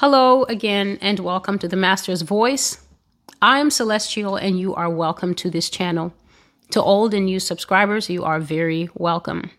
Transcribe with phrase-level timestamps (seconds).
[0.00, 2.86] Hello again, and welcome to the Master's Voice.
[3.42, 6.14] I'm Celestial, and you are welcome to this channel.
[6.70, 9.50] To old and new subscribers, you are very welcome.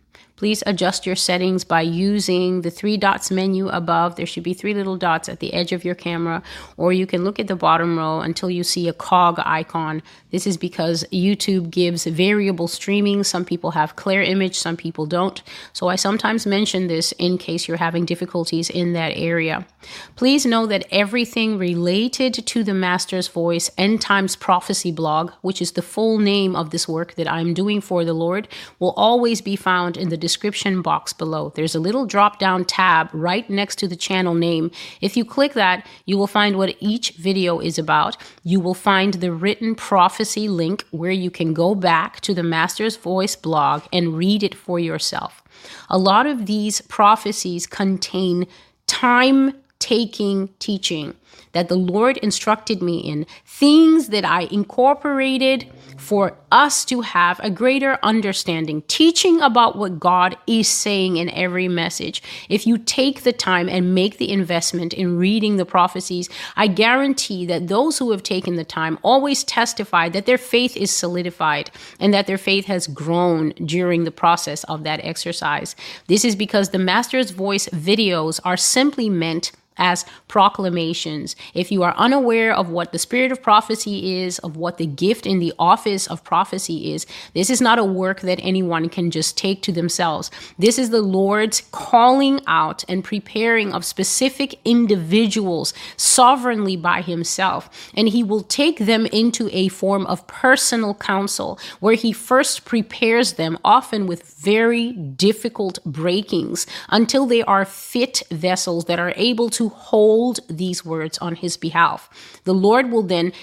[0.41, 4.15] Please adjust your settings by using the three dots menu above.
[4.15, 6.41] There should be three little dots at the edge of your camera,
[6.77, 10.01] or you can look at the bottom row until you see a cog icon.
[10.31, 13.23] This is because YouTube gives variable streaming.
[13.23, 15.43] Some people have clear image, some people don't.
[15.73, 19.67] So I sometimes mention this in case you're having difficulties in that area.
[20.15, 25.73] Please know that everything related to the Master's Voice End Times Prophecy blog, which is
[25.73, 28.47] the full name of this work that I'm doing for the Lord,
[28.79, 31.51] will always be found in the description box below.
[31.55, 34.71] There's a little drop down tab right next to the channel name.
[35.01, 38.15] If you click that, you will find what each video is about.
[38.43, 42.95] You will find the written prophecy link where you can go back to the Master's
[42.95, 45.43] Voice blog and read it for yourself.
[45.89, 48.47] A lot of these prophecies contain
[48.87, 51.13] time taking teaching
[51.53, 57.49] that the Lord instructed me in, things that I incorporated for us to have a
[57.49, 62.23] greater understanding, teaching about what God is saying in every message.
[62.49, 67.45] If you take the time and make the investment in reading the prophecies, I guarantee
[67.45, 72.13] that those who have taken the time always testify that their faith is solidified and
[72.13, 75.75] that their faith has grown during the process of that exercise.
[76.07, 81.35] This is because the Master's Voice videos are simply meant as proclamations.
[81.53, 85.25] If you are unaware of what the spirit of prophecy is, of what the gift
[85.25, 89.37] in the office of prophecy is, this is not a work that anyone can just
[89.37, 90.29] take to themselves.
[90.59, 97.69] This is the Lord's calling out and preparing of specific individuals sovereignly by himself.
[97.95, 103.33] And he will take them into a form of personal counsel where he first prepares
[103.33, 109.60] them, often with very difficult breakings, until they are fit vessels that are able to
[109.69, 112.09] hold these words on his behalf.
[112.43, 113.33] The Lord will then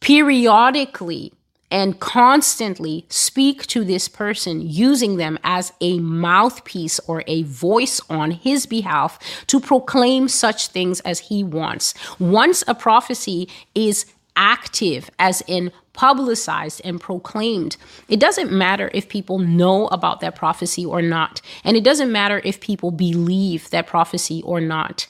[0.00, 1.32] periodically
[1.70, 8.30] and constantly speak to this person using them as a mouthpiece or a voice on
[8.30, 11.94] his behalf to proclaim such things as he wants.
[12.20, 14.06] Once a prophecy is
[14.36, 17.76] active, as in publicized and proclaimed.
[18.08, 21.40] It doesn't matter if people know about that prophecy or not.
[21.62, 25.06] And it doesn't matter if people believe that prophecy or not.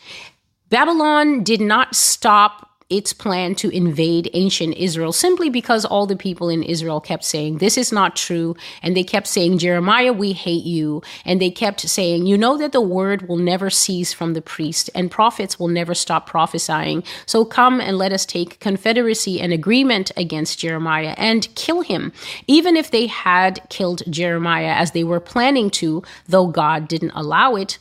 [0.74, 6.48] Babylon did not stop its plan to invade ancient Israel simply because all the people
[6.48, 8.56] in Israel kept saying, This is not true.
[8.82, 11.00] And they kept saying, Jeremiah, we hate you.
[11.24, 14.90] And they kept saying, You know that the word will never cease from the priest,
[14.96, 17.04] and prophets will never stop prophesying.
[17.24, 22.12] So come and let us take confederacy and agreement against Jeremiah and kill him.
[22.48, 27.54] Even if they had killed Jeremiah as they were planning to, though God didn't allow
[27.54, 27.78] it,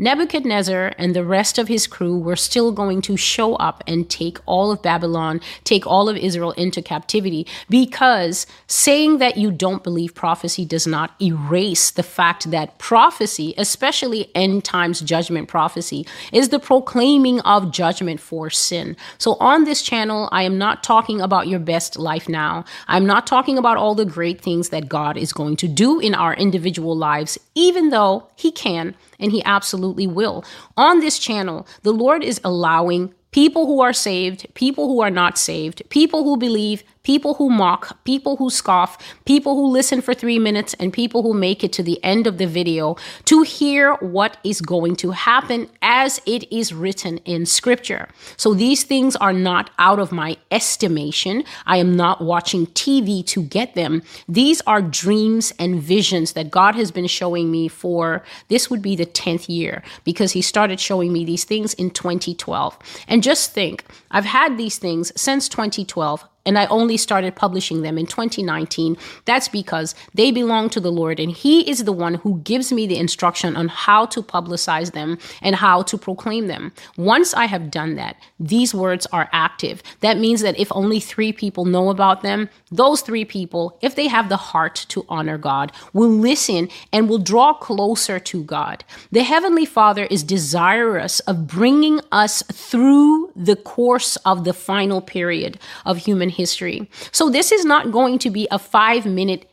[0.00, 4.38] Nebuchadnezzar and the rest of his crew were still going to show up and take
[4.46, 10.14] all of Babylon, take all of Israel into captivity because saying that you don't believe
[10.14, 16.60] prophecy does not erase the fact that prophecy, especially end times judgment prophecy, is the
[16.60, 18.96] proclaiming of judgment for sin.
[19.18, 22.64] So on this channel, I am not talking about your best life now.
[22.86, 26.14] I'm not talking about all the great things that God is going to do in
[26.14, 30.44] our individual lives, even though He can and He absolutely will.
[30.76, 35.38] On this channel, the Lord is allowing people who are saved, people who are not
[35.38, 40.38] saved, people who believe, people who mock, people who scoff, people who listen for three
[40.38, 44.36] minutes, and people who make it to the end of the video to hear what
[44.44, 48.10] is going to happen as it is written in scripture.
[48.36, 51.44] So these things are not out of my estimation.
[51.64, 54.02] I am not watching TV to get them.
[54.28, 58.96] These are dreams and visions that God has been showing me for this would be
[58.96, 62.78] the 10th year because He started showing me these things in 2012.
[63.08, 67.98] And just think, I've had these things since 2012 and I only started publishing them
[67.98, 68.96] in 2019.
[69.26, 72.86] That's because they belong to the Lord, and He is the one who gives me
[72.86, 76.72] the instruction on how to publicize them and how to proclaim them.
[76.96, 79.82] Once I have done that, these words are active.
[80.00, 84.08] That means that if only three people know about them, those three people, if they
[84.08, 88.84] have the heart to honor God, will listen and will draw closer to God.
[89.10, 95.58] The Heavenly Father is desirous of bringing us through the course of the final period
[95.84, 96.88] of human history.
[97.12, 99.50] So this is not going to be a five minute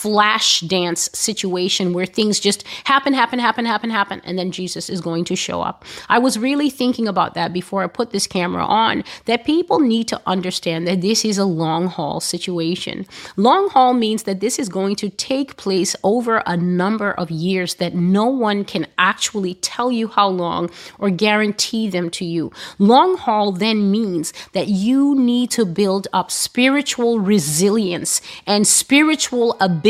[0.00, 5.02] flash dance situation where things just happen, happen, happen, happen, happen, and then Jesus is
[5.02, 5.84] going to show up.
[6.08, 10.08] I was really thinking about that before I put this camera on, that people need
[10.08, 13.06] to understand that this is a long haul situation.
[13.36, 17.74] Long haul means that this is going to take place over a number of years
[17.74, 22.50] that no one can actually tell you how long or guarantee them to you.
[22.78, 29.89] Long haul then means that you need to build up spiritual resilience and spiritual ability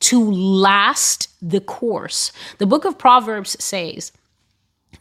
[0.00, 2.32] to last the course.
[2.58, 4.12] The book of Proverbs says,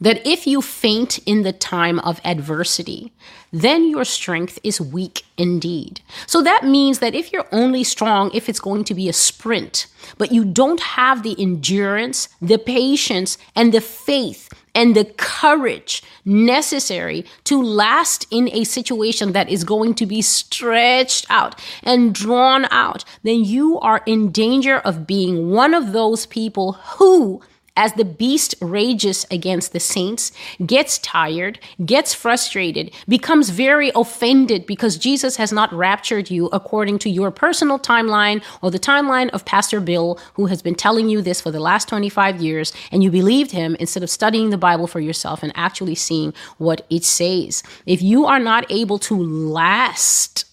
[0.01, 3.11] that if you faint in the time of adversity,
[3.51, 6.01] then your strength is weak indeed.
[6.25, 9.87] So that means that if you're only strong if it's going to be a sprint,
[10.17, 17.25] but you don't have the endurance, the patience, and the faith and the courage necessary
[17.45, 23.03] to last in a situation that is going to be stretched out and drawn out,
[23.23, 27.41] then you are in danger of being one of those people who
[27.79, 30.33] as the beast rages against the saints,
[30.65, 37.09] gets tired, gets frustrated, becomes very offended because Jesus has not raptured you according to
[37.09, 41.39] your personal timeline or the timeline of Pastor Bill, who has been telling you this
[41.39, 44.99] for the last 25 years, and you believed him instead of studying the Bible for
[44.99, 47.63] yourself and actually seeing what it says.
[47.85, 50.43] If you are not able to last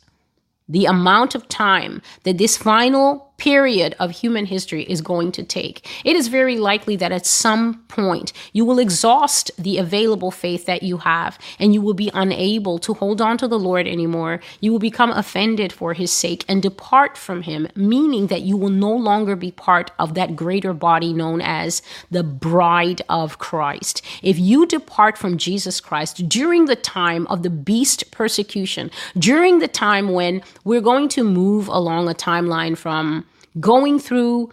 [0.69, 5.87] the amount of time that this final period of human history is going to take.
[6.05, 10.83] It is very likely that at some point you will exhaust the available faith that
[10.83, 14.41] you have and you will be unable to hold on to the Lord anymore.
[14.61, 18.71] You will become offended for his sake and depart from him, meaning that you will
[18.71, 24.03] no longer be part of that greater body known as the bride of Christ.
[24.23, 29.69] If you depart from Jesus Christ during the time of the beast persecution, during the
[29.69, 33.26] time when we're going to move along a timeline from
[33.59, 34.51] going through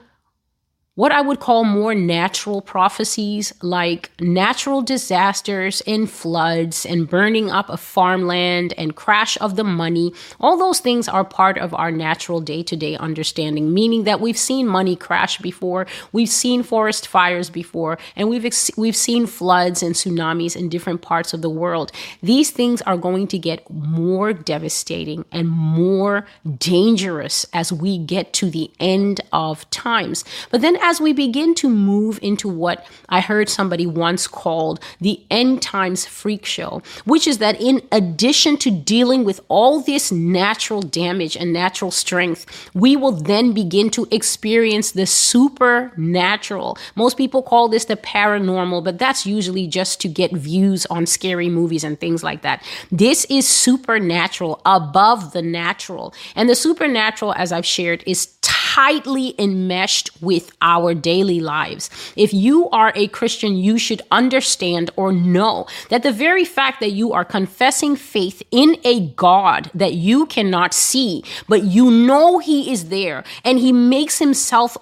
[0.96, 7.70] what I would call more natural prophecies like natural disasters and floods and burning up
[7.70, 10.14] of farmland and crash of the money.
[10.40, 14.38] All those things are part of our natural day to day understanding, meaning that we've
[14.38, 19.82] seen money crash before, we've seen forest fires before, and we've, ex- we've seen floods
[19.82, 21.92] and tsunamis in different parts of the world.
[22.22, 26.28] These things are going to get more devastating and more
[26.60, 30.24] dangerous as we get to the end of times.
[30.52, 35.22] But then as we begin to move into what I heard somebody once called the
[35.32, 40.82] end times freak show, which is that in addition to dealing with all this natural
[40.82, 46.78] damage and natural strength, we will then begin to experience the supernatural.
[46.96, 51.50] Most people call this the paranormal, but that's usually just to get views on scary
[51.50, 52.62] movies and things like that.
[52.92, 56.14] This is supernatural, above the natural.
[56.36, 58.26] And the supernatural, as I've shared, is
[58.74, 61.92] tightly enmeshed with our daily lives.
[62.16, 66.92] If you are a Christian, you should understand or know that the very fact that
[66.92, 72.72] you are confessing faith in a God that you cannot see, but you know He
[72.72, 74.76] is there and He makes Himself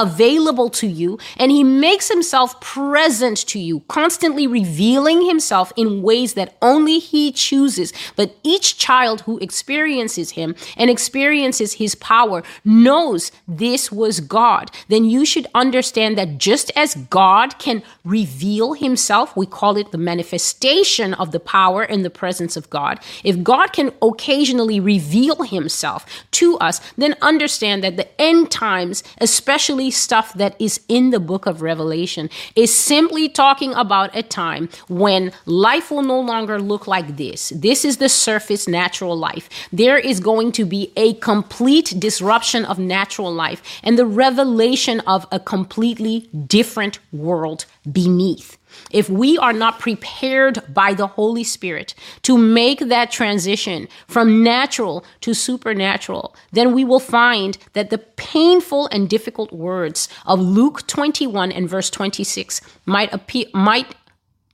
[0.00, 6.34] available to you and He makes Himself present to you, constantly revealing Himself in ways
[6.34, 7.92] that only He chooses.
[8.16, 15.04] But each child who experiences Him and experiences His power knows this was God, then
[15.04, 21.14] you should understand that just as God can reveal himself, we call it the manifestation
[21.14, 23.00] of the power and the presence of God.
[23.24, 29.87] If God can occasionally reveal himself to us, then understand that the end times, especially
[29.90, 35.32] stuff that is in the book of Revelation, is simply talking about a time when
[35.46, 37.50] life will no longer look like this.
[37.54, 39.48] This is the surface natural life.
[39.72, 45.26] There is going to be a complete disruption of natural life and the revelation of
[45.32, 48.57] a completely different world beneath.
[48.90, 55.04] If we are not prepared by the Holy Spirit to make that transition from natural
[55.22, 61.52] to supernatural, then we will find that the painful and difficult words of Luke 21
[61.52, 63.94] and verse 26 might appear, might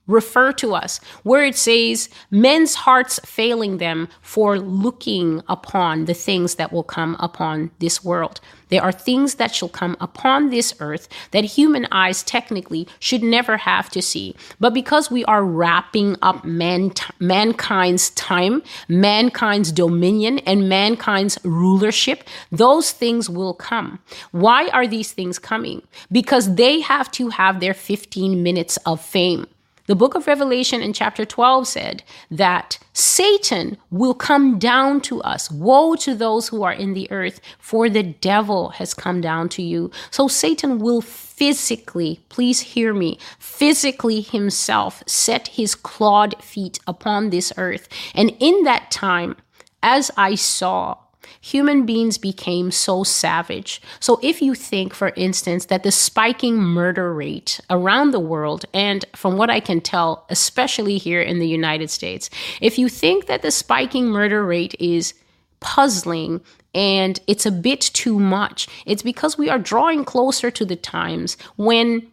[0.07, 6.55] refer to us, where it says, men's hearts failing them for looking upon the things
[6.55, 8.39] that will come upon this world.
[8.69, 13.57] There are things that shall come upon this earth that human eyes technically should never
[13.57, 14.35] have to see.
[14.59, 22.91] But because we are wrapping up man, mankind's time, mankind's dominion, and mankind's rulership, those
[22.91, 23.99] things will come.
[24.31, 25.81] Why are these things coming?
[26.11, 29.47] Because they have to have their 15 minutes of fame.
[29.87, 35.51] The book of Revelation in chapter 12 said that Satan will come down to us.
[35.51, 39.61] Woe to those who are in the earth, for the devil has come down to
[39.61, 39.91] you.
[40.09, 47.53] So Satan will physically, please hear me, physically himself set his clawed feet upon this
[47.55, 47.87] earth.
[48.15, 49.35] And in that time,
[49.83, 50.97] as I saw,
[51.41, 53.81] human beings became so savage.
[53.99, 59.05] So, if you think, for instance, that the spiking murder rate around the world, and
[59.15, 62.29] from what I can tell, especially here in the United States,
[62.61, 65.13] if you think that the spiking murder rate is
[65.59, 66.41] puzzling
[66.73, 71.37] and it's a bit too much, it's because we are drawing closer to the times
[71.55, 72.11] when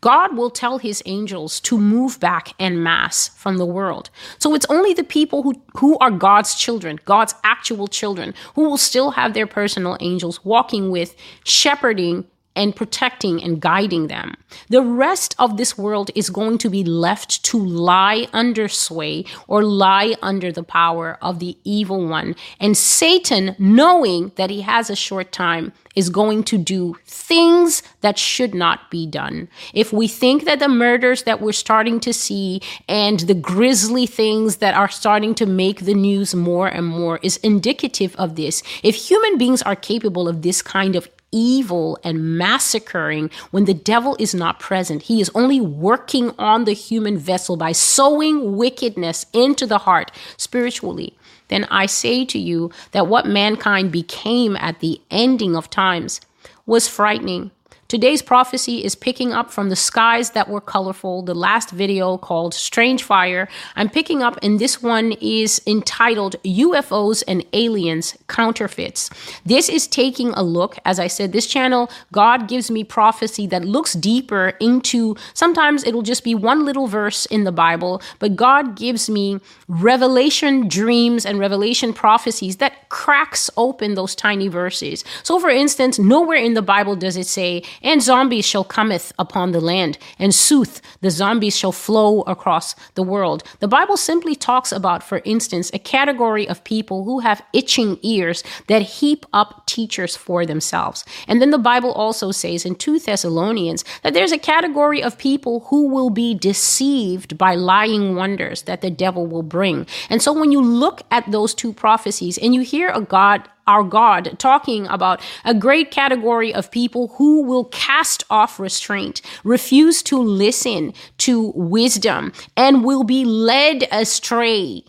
[0.00, 4.10] God will tell his angels to move back en masse from the world.
[4.38, 8.78] So it's only the people who, who are God's children, God's actual children, who will
[8.78, 11.14] still have their personal angels walking with,
[11.44, 14.34] shepherding, and protecting and guiding them.
[14.68, 19.62] The rest of this world is going to be left to lie under sway or
[19.62, 22.34] lie under the power of the evil one.
[22.58, 28.18] And Satan, knowing that he has a short time, is going to do things that
[28.18, 29.48] should not be done.
[29.72, 34.56] If we think that the murders that we're starting to see and the grisly things
[34.56, 38.94] that are starting to make the news more and more is indicative of this, if
[38.94, 44.34] human beings are capable of this kind of evil and massacring when the devil is
[44.34, 45.02] not present.
[45.02, 51.16] He is only working on the human vessel by sowing wickedness into the heart spiritually.
[51.48, 56.20] Then I say to you that what mankind became at the ending of times
[56.64, 57.50] was frightening.
[57.88, 62.52] Today's prophecy is picking up from the skies that were colorful, the last video called
[62.52, 63.46] Strange Fire.
[63.76, 69.08] I'm picking up, and this one is entitled UFOs and Aliens Counterfeits.
[69.44, 73.64] This is taking a look, as I said, this channel, God gives me prophecy that
[73.64, 78.74] looks deeper into sometimes it'll just be one little verse in the Bible, but God
[78.76, 79.38] gives me
[79.68, 85.04] revelation dreams and revelation prophecies that cracks open those tiny verses.
[85.22, 89.52] So, for instance, nowhere in the Bible does it say, and zombies shall cometh upon
[89.52, 93.42] the land, and sooth, the zombies shall flow across the world.
[93.60, 98.42] The Bible simply talks about, for instance, a category of people who have itching ears
[98.68, 101.04] that heap up teachers for themselves.
[101.28, 105.60] And then the Bible also says in 2 Thessalonians that there's a category of people
[105.68, 109.86] who will be deceived by lying wonders that the devil will bring.
[110.10, 113.82] And so when you look at those two prophecies and you hear a God our
[113.82, 120.18] God, talking about a great category of people who will cast off restraint, refuse to
[120.18, 124.84] listen to wisdom, and will be led astray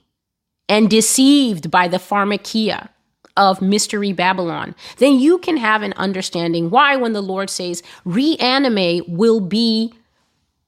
[0.70, 2.90] and deceived by the pharmakia
[3.38, 9.08] of Mystery Babylon, then you can have an understanding why, when the Lord says reanimate,
[9.08, 9.94] will be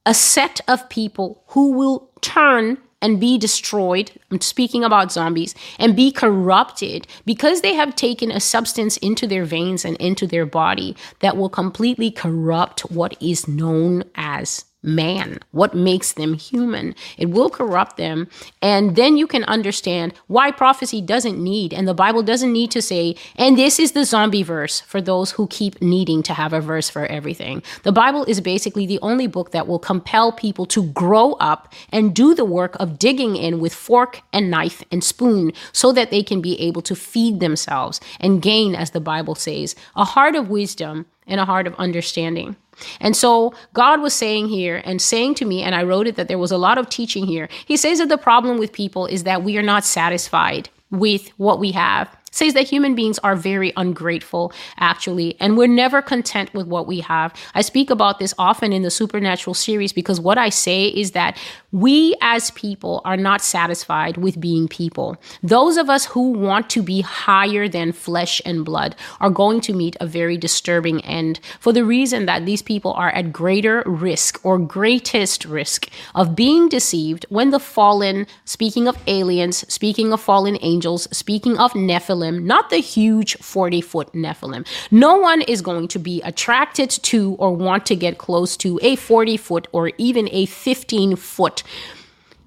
[0.06, 4.12] a set of people who will turn and be destroyed.
[4.32, 9.46] I'm speaking about zombies and be corrupted because they have taken a substance into their
[9.46, 15.74] veins and into their body that will completely corrupt what is known as man, what
[15.74, 16.96] makes them human.
[17.18, 18.28] It will corrupt them.
[18.62, 22.82] And then you can understand why prophecy doesn't need, and the Bible doesn't need to
[22.82, 26.62] say, and this is the zombie verse for those who keep needing to have a
[26.62, 27.62] verse for everything.
[27.84, 32.16] The Bible is basically the only book that will compel people to grow up and
[32.16, 36.24] do the work of digging in with fork and knife and spoon so that they
[36.24, 40.50] can be able to feed themselves and gain, as the Bible says, a heart of
[40.50, 42.56] wisdom and a heart of understanding.
[43.00, 46.28] And so God was saying here and saying to me, and I wrote it that
[46.28, 47.50] there was a lot of teaching here.
[47.66, 51.60] He says that the problem with people is that we are not satisfied with what
[51.60, 56.68] we have says that human beings are very ungrateful, actually, and we're never content with
[56.68, 57.34] what we have.
[57.54, 61.38] I speak about this often in the supernatural series because what I say is that
[61.72, 65.18] we as people are not satisfied with being people.
[65.44, 69.74] Those of us who want to be higher than flesh and blood are going to
[69.74, 74.44] meet a very disturbing end for the reason that these people are at greater risk
[74.44, 80.58] or greatest risk of being deceived when the fallen, speaking of aliens, speaking of fallen
[80.62, 84.66] angels, speaking of Nephilim, Nephilim, not the huge 40 foot Nephilim.
[84.92, 88.96] No one is going to be attracted to or want to get close to a
[88.96, 91.64] 40 foot or even a 15 foot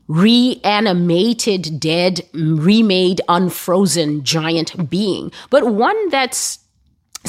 [0.09, 6.59] reanimated, dead, remade, unfrozen giant being, but one that's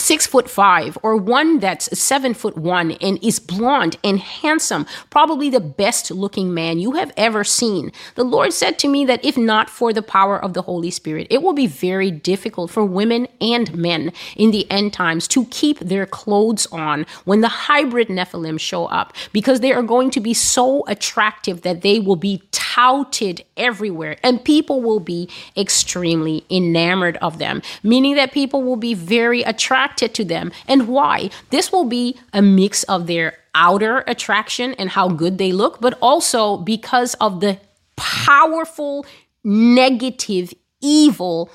[0.03, 5.49] six foot five or one that's seven foot one and is blonde and handsome, probably
[5.49, 7.91] the best looking man you have ever seen.
[8.15, 11.27] The Lord said to me that if not for the power of the Holy Spirit,
[11.29, 15.79] it will be very difficult for women and men in the end times to keep
[15.79, 20.33] their clothes on when the hybrid Nephilim show up because they are going to be
[20.33, 27.37] so attractive that they will be touted everywhere and people will be extremely enamored of
[27.37, 30.51] them, meaning that people will be very attracted to them.
[30.67, 31.29] And why?
[31.51, 35.97] This will be a mix of their outer attraction and how good they look, but
[36.01, 37.59] also because of the
[37.95, 39.05] powerful,
[39.43, 40.51] negative,
[40.81, 41.51] evil.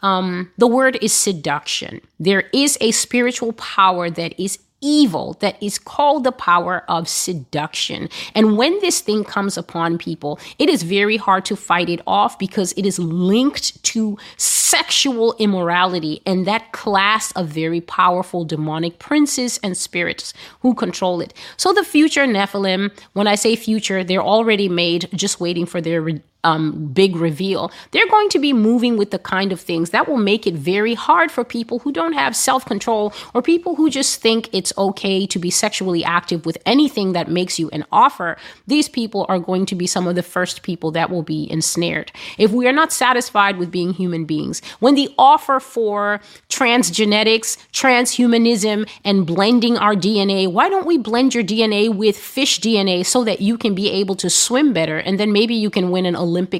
[0.00, 2.00] Um, the word is seduction.
[2.18, 8.08] There is a spiritual power that is evil that is called the power of seduction.
[8.34, 12.38] And when this thing comes upon people, it is very hard to fight it off
[12.38, 19.58] because it is linked to sexual immorality and that class of very powerful demonic princes
[19.62, 21.34] and spirits who control it.
[21.56, 26.02] So the future Nephilim, when I say future, they're already made, just waiting for their
[26.44, 30.16] um, big reveal, they're going to be moving with the kind of things that will
[30.16, 34.20] make it very hard for people who don't have self control or people who just
[34.20, 38.36] think it's okay to be sexually active with anything that makes you an offer.
[38.66, 42.10] These people are going to be some of the first people that will be ensnared.
[42.38, 48.88] If we are not satisfied with being human beings, when the offer for transgenetics, transhumanism,
[49.04, 53.40] and blending our DNA, why don't we blend your DNA with fish DNA so that
[53.40, 56.16] you can be able to swim better and then maybe you can win an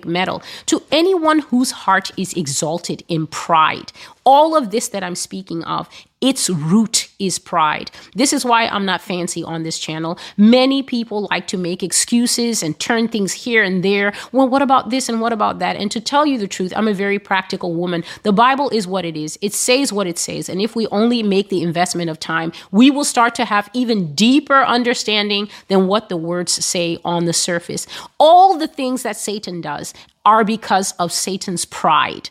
[0.07, 3.93] medal, to anyone whose heart is exalted in pride.
[4.25, 5.89] All of this that I'm speaking of,
[6.21, 7.91] its root is pride.
[8.15, 10.17] This is why I'm not fancy on this channel.
[10.37, 14.13] Many people like to make excuses and turn things here and there.
[14.31, 15.75] Well, what about this and what about that?
[15.75, 18.05] And to tell you the truth, I'm a very practical woman.
[18.23, 20.49] The Bible is what it is, it says what it says.
[20.49, 24.15] And if we only make the investment of time, we will start to have even
[24.15, 27.89] deeper understanding than what the words say on the surface.
[28.19, 29.93] All the things that Satan does
[30.25, 32.31] are because of Satan's pride.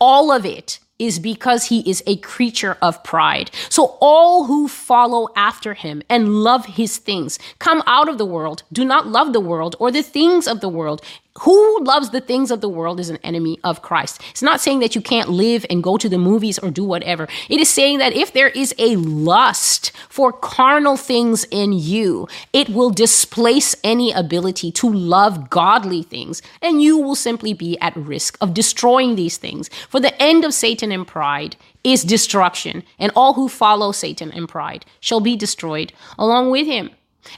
[0.00, 3.50] All of it is because he is a creature of pride.
[3.68, 8.62] So all who follow after him and love his things come out of the world,
[8.72, 11.02] do not love the world or the things of the world.
[11.38, 14.20] Who loves the things of the world is an enemy of Christ.
[14.30, 17.28] It's not saying that you can't live and go to the movies or do whatever.
[17.48, 22.68] It is saying that if there is a lust for carnal things in you, it
[22.68, 28.36] will displace any ability to love godly things, and you will simply be at risk
[28.40, 29.70] of destroying these things.
[29.88, 34.48] For the end of Satan and pride is destruction, and all who follow Satan and
[34.48, 36.90] pride shall be destroyed along with him.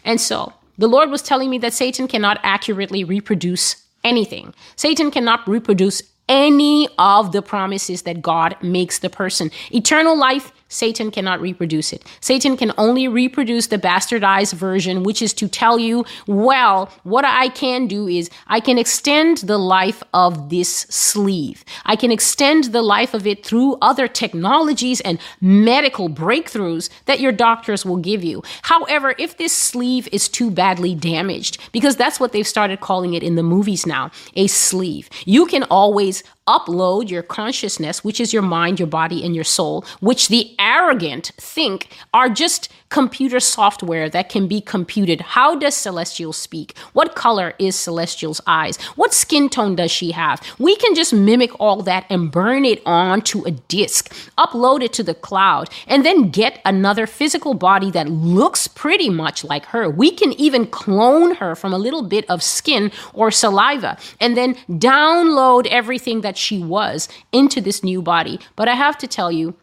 [0.02, 4.54] And so, the Lord was telling me that Satan cannot accurately reproduce anything.
[4.76, 9.50] Satan cannot reproduce any of the promises that God makes the person.
[9.70, 12.02] Eternal life Satan cannot reproduce it.
[12.20, 17.48] Satan can only reproduce the bastardized version, which is to tell you, well, what I
[17.48, 21.64] can do is I can extend the life of this sleeve.
[21.84, 27.32] I can extend the life of it through other technologies and medical breakthroughs that your
[27.32, 28.42] doctors will give you.
[28.62, 33.22] However, if this sleeve is too badly damaged, because that's what they've started calling it
[33.22, 38.42] in the movies now, a sleeve, you can always upload your consciousness, which is your
[38.42, 44.28] mind, your body, and your soul, which the arrogant think are just computer software that
[44.28, 45.22] can be computed.
[45.22, 46.76] How does Celestial speak?
[46.92, 48.76] What color is Celestial's eyes?
[48.96, 50.42] What skin tone does she have?
[50.58, 55.02] We can just mimic all that and burn it onto a disk, upload it to
[55.02, 59.88] the cloud, and then get another physical body that looks pretty much like her.
[59.88, 64.54] We can even clone her from a little bit of skin or saliva and then
[64.68, 68.38] download everything that she was into this new body.
[68.54, 69.54] But I have to tell you,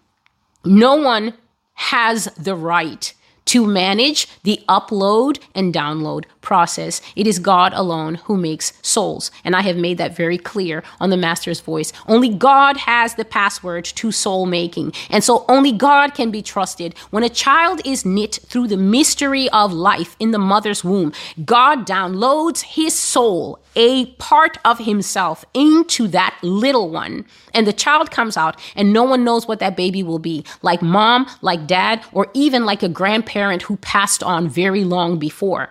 [0.65, 1.35] no one
[1.73, 3.13] has the right
[3.49, 7.01] to manage the upload and download process.
[7.15, 9.31] It is God alone who makes souls.
[9.43, 11.91] And I have made that very clear on the Master's Voice.
[12.07, 14.93] Only God has the password to soul making.
[15.09, 16.95] And so only God can be trusted.
[17.09, 21.11] When a child is knit through the mystery of life in the mother's womb,
[21.43, 27.25] God downloads his soul, a part of himself, into that little one.
[27.53, 30.81] And the child comes out, and no one knows what that baby will be like
[30.83, 35.69] mom, like dad, or even like a grandparent parent who passed on very long before.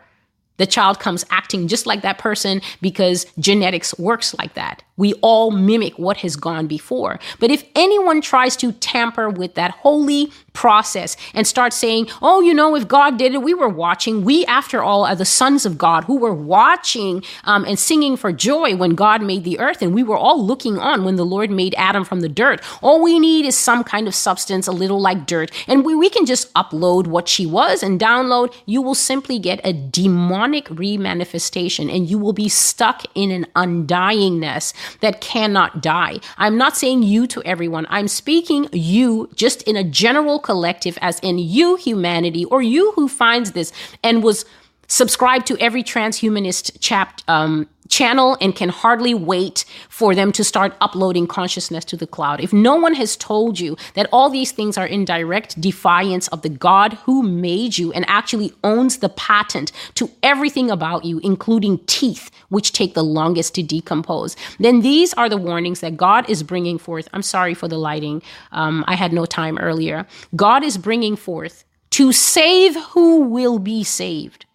[0.56, 4.82] The child comes acting just like that person because genetics works like that.
[4.96, 7.20] We all mimic what has gone before.
[7.38, 12.52] But if anyone tries to tamper with that holy process and start saying, oh, you
[12.52, 14.24] know, if God did it, we were watching.
[14.24, 18.32] We, after all, are the sons of God who were watching um, and singing for
[18.32, 19.82] joy when God made the earth.
[19.82, 22.60] And we were all looking on when the Lord made Adam from the dirt.
[22.82, 25.52] All we need is some kind of substance, a little like dirt.
[25.68, 28.52] And we, we can just upload what she was and download.
[28.66, 34.74] You will simply get a demonic remanifestation and you will be stuck in an undyingness
[35.02, 36.18] that cannot die.
[36.36, 37.86] I'm not saying you to everyone.
[37.90, 43.06] I'm speaking you just in a general collective, as in you, humanity, or you who
[43.06, 43.70] finds this
[44.02, 44.46] and was
[44.86, 50.76] subscribed to every transhumanist chap, um, channel and can hardly wait for them to start
[50.80, 52.40] uploading consciousness to the cloud.
[52.40, 56.42] If no one has told you that all these things are in direct defiance of
[56.42, 61.78] the God who made you and actually owns the patent to everything about you, including
[61.86, 66.42] teeth, which take the longest to decompose, then these are the warnings that God is
[66.42, 67.08] bringing forth.
[67.12, 68.22] I'm sorry for the lighting.
[68.52, 70.06] Um, I had no time earlier.
[70.36, 74.46] God is bringing forth to save who will be saved.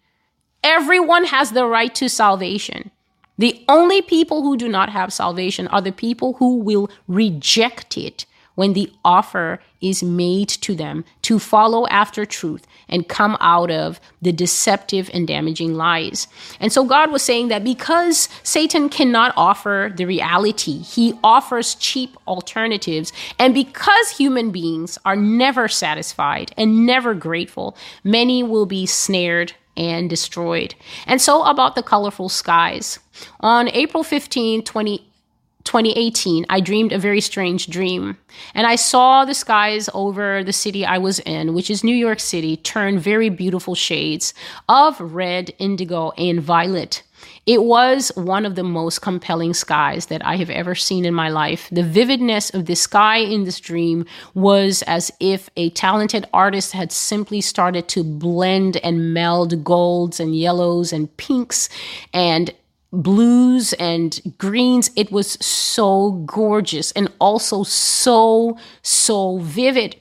[0.62, 2.90] Everyone has the right to salvation.
[3.38, 8.26] The only people who do not have salvation are the people who will reject it
[8.54, 14.00] when the offer is made to them to follow after truth and come out of
[14.22, 16.28] the deceptive and damaging lies.
[16.60, 22.16] And so God was saying that because Satan cannot offer the reality, he offers cheap
[22.26, 23.12] alternatives.
[23.38, 30.08] And because human beings are never satisfied and never grateful, many will be snared and
[30.08, 30.74] destroyed.
[31.06, 32.98] And so about the colorful skies.
[33.40, 34.98] On April 15, 20,
[35.64, 38.18] 2018, I dreamed a very strange dream.
[38.54, 42.20] And I saw the skies over the city I was in, which is New York
[42.20, 44.34] City, turn very beautiful shades
[44.68, 47.02] of red, indigo, and violet.
[47.46, 51.28] It was one of the most compelling skies that I have ever seen in my
[51.28, 51.68] life.
[51.70, 56.90] The vividness of the sky in this dream was as if a talented artist had
[56.90, 61.68] simply started to blend and meld golds and yellows and pinks
[62.14, 62.50] and
[62.92, 64.90] blues and greens.
[64.96, 69.96] It was so gorgeous and also so, so vivid.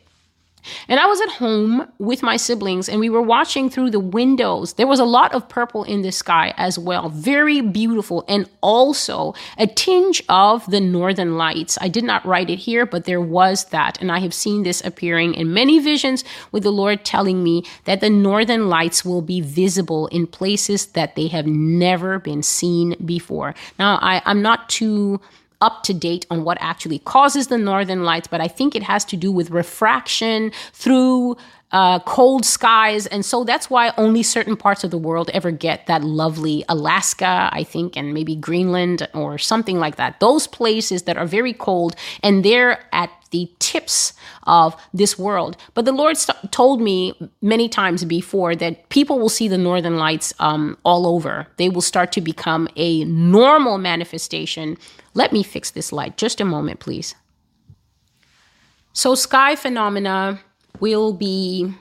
[0.88, 4.74] And I was at home with my siblings and we were watching through the windows.
[4.74, 7.10] There was a lot of purple in the sky as well.
[7.10, 8.26] Very beautiful.
[8.28, 11.78] And also a tinge of the northern lights.
[11.82, 14.00] I did not write it here, but there was that.
[14.02, 18.00] And I have seen this appearing in many visions with the Lord telling me that
[18.00, 23.54] the northern lights will be visible in places that they have never been seen before.
[23.78, 25.20] Now, I, I'm not too
[25.64, 29.06] up to date on what actually causes the northern lights, but I think it has
[29.06, 31.38] to do with refraction through
[31.74, 33.08] uh, cold skies.
[33.08, 37.50] And so that's why only certain parts of the world ever get that lovely Alaska,
[37.52, 40.20] I think, and maybe Greenland or something like that.
[40.20, 45.58] Those places that are very cold and they're at the tips of this world.
[45.74, 49.98] But the Lord st- told me many times before that people will see the northern
[49.98, 51.48] lights um, all over.
[51.58, 54.78] They will start to become a normal manifestation.
[55.14, 56.18] Let me fix this light.
[56.18, 57.16] Just a moment, please.
[58.94, 60.40] So, sky phenomena
[60.80, 61.74] will be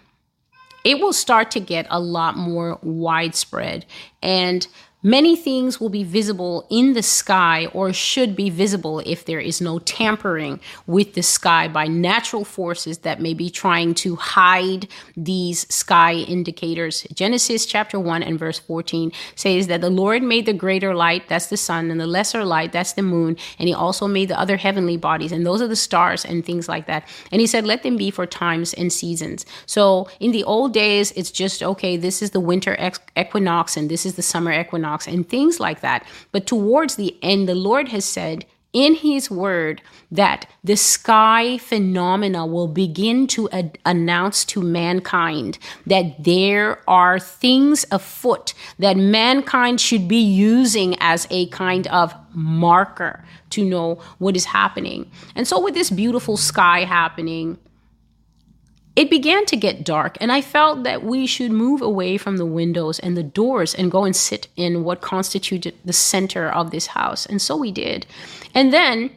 [0.85, 3.87] it will start to get a lot more widespread
[4.21, 4.67] and
[5.05, 9.61] Many things will be visible in the sky or should be visible if there is
[9.61, 14.87] no tampering with the sky by natural forces that may be trying to hide
[15.17, 17.05] these sky indicators.
[17.13, 21.49] Genesis chapter 1 and verse 14 says that the Lord made the greater light, that's
[21.49, 24.57] the sun, and the lesser light, that's the moon, and he also made the other
[24.57, 27.09] heavenly bodies, and those are the stars and things like that.
[27.33, 29.47] And he said, Let them be for times and seasons.
[29.67, 32.79] So in the old days, it's just okay, this is the winter
[33.17, 36.07] equinox and this is the summer equinox and things like that.
[36.31, 42.47] But towards the end, the Lord has said, in his word that the sky phenomena
[42.47, 50.09] will begin to ad- announce to mankind that there are things afoot that mankind should
[50.09, 55.11] be using as a kind of marker to know what is happening.
[55.35, 57.59] And so, with this beautiful sky happening,
[58.95, 62.47] it began to get dark, and I felt that we should move away from the
[62.47, 66.89] windows and the doors and go and sit in what constituted the center of this
[66.89, 67.25] house.
[67.25, 68.07] And so we did.
[68.55, 69.11] And then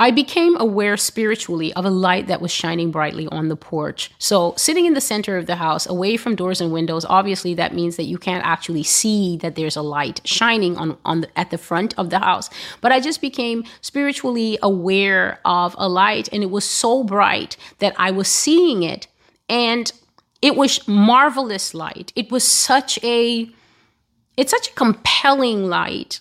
[0.00, 4.10] I became aware spiritually of a light that was shining brightly on the porch.
[4.18, 7.74] So, sitting in the center of the house, away from doors and windows, obviously that
[7.74, 11.50] means that you can't actually see that there's a light shining on, on the, at
[11.50, 12.48] the front of the house.
[12.80, 17.94] But I just became spiritually aware of a light, and it was so bright that
[17.98, 19.06] I was seeing it,
[19.50, 19.92] and
[20.40, 22.10] it was marvelous light.
[22.16, 23.50] It was such a
[24.38, 26.20] it's such a compelling light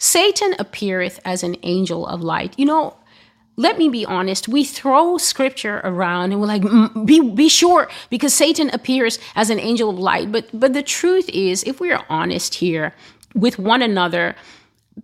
[0.00, 2.58] Satan appeareth as an angel of light.
[2.58, 2.96] You know,
[3.60, 7.90] let me be honest, we throw scripture around and we're like, mm, be, be sure
[8.08, 10.32] because Satan appears as an angel of light.
[10.32, 12.94] But, but the truth is, if we are honest here
[13.34, 14.34] with one another,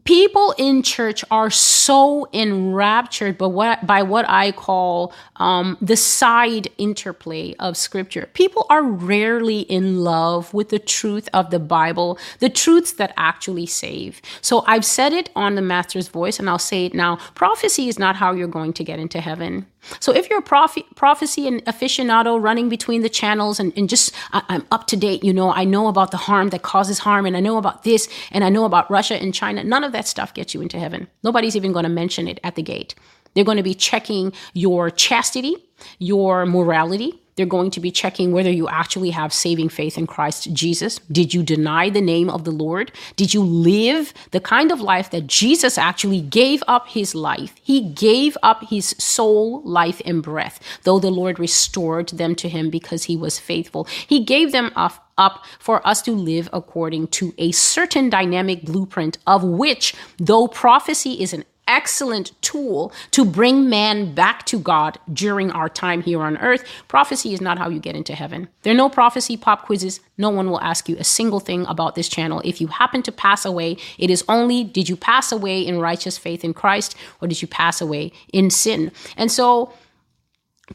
[0.05, 6.69] people in church are so enraptured by what by what I call um, the side
[6.79, 8.29] interplay of Scripture.
[8.35, 13.67] People are rarely in love with the truth of the Bible, the truths that actually
[13.67, 14.21] save.
[14.41, 17.17] So I've said it on the Master's Voice, and I'll say it now.
[17.35, 19.67] Prophecy is not how you're going to get into heaven.
[20.01, 24.13] So if you're a proph- prophecy and aficionado running between the channels and, and just
[24.33, 27.27] I, I'm up to date, you know, I know about the harm that causes harm,
[27.27, 29.65] and I know about this, and I know about Russia and China.
[29.65, 31.09] None of that stuff gets you into heaven.
[31.23, 32.95] Nobody's even going to mention it at the gate.
[33.35, 35.57] They're going to be checking your chastity,
[35.99, 40.53] your morality, they're going to be checking whether you actually have saving faith in Christ
[40.53, 40.99] Jesus.
[41.13, 42.91] Did you deny the name of the Lord?
[43.17, 47.55] Did you live the kind of life that Jesus actually gave up his life?
[47.63, 52.71] He gave up his soul, life, and breath, though the Lord restored them to him
[52.71, 53.85] because he was faithful.
[53.85, 59.17] He gave them up up for us to live according to a certain dynamic blueprint
[59.27, 65.51] of which, though prophecy is an excellent tool to bring man back to God during
[65.51, 66.65] our time here on earth.
[66.89, 68.49] Prophecy is not how you get into heaven.
[68.63, 70.01] There are no prophecy pop quizzes.
[70.19, 72.41] No one will ask you a single thing about this channel.
[72.45, 76.19] If you happen to pass away, it is only did you pass away in righteous
[76.19, 78.93] faith in Christ or did you pass away in sin?
[79.17, 79.73] And so,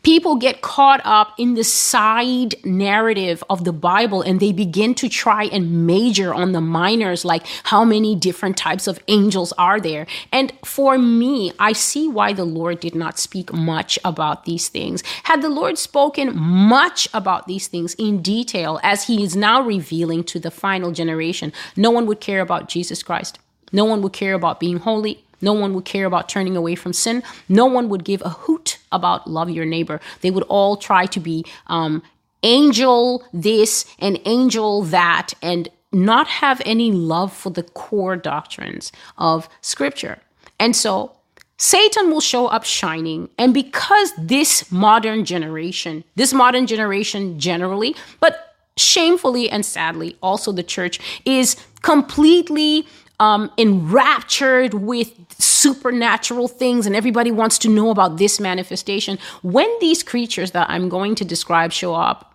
[0.04, 5.10] people get caught up in the side narrative of the Bible and they begin to
[5.10, 10.08] try and major on the minors, like how many different types of angels are there.
[10.32, 15.04] And for me, I see why the Lord did not speak much about these things.
[15.23, 20.23] Had the Lord spoken much about these things in detail, as he is now revealing
[20.25, 23.39] to the final generation, no one would care about Jesus Christ.
[23.73, 25.23] No one would care about being holy.
[25.41, 27.23] No one would care about turning away from sin.
[27.49, 29.99] No one would give a hoot about love your neighbor.
[30.21, 32.04] They would all try to be um,
[32.43, 39.49] angel this and angel that and not have any love for the core doctrines of
[39.62, 40.19] scripture.
[40.60, 41.15] And so
[41.58, 43.30] Satan will show up shining.
[43.38, 50.63] And because this modern generation, this modern generation generally, but shamefully and sadly, also the
[50.63, 52.88] church is completely
[53.21, 59.19] um, enraptured with supernatural things and everybody wants to know about this manifestation.
[59.43, 62.31] When these creatures that I'm going to describe show up,